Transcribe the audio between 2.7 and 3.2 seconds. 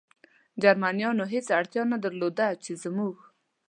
زموږ.